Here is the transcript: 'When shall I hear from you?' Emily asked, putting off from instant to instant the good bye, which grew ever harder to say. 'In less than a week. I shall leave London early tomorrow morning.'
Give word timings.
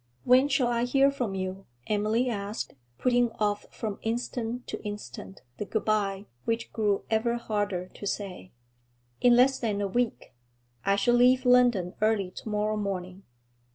'When 0.23 0.47
shall 0.47 0.65
I 0.69 0.85
hear 0.85 1.11
from 1.11 1.35
you?' 1.35 1.67
Emily 1.85 2.27
asked, 2.27 2.73
putting 2.97 3.31
off 3.33 3.67
from 3.69 3.99
instant 4.01 4.65
to 4.65 4.83
instant 4.83 5.43
the 5.57 5.65
good 5.65 5.85
bye, 5.85 6.25
which 6.43 6.73
grew 6.73 7.03
ever 7.11 7.35
harder 7.35 7.87
to 7.89 8.07
say. 8.07 8.51
'In 9.21 9.35
less 9.35 9.59
than 9.59 9.79
a 9.79 9.87
week. 9.87 10.33
I 10.83 10.95
shall 10.95 11.13
leave 11.13 11.45
London 11.45 11.93
early 12.01 12.31
tomorrow 12.31 12.77
morning.' 12.77 13.25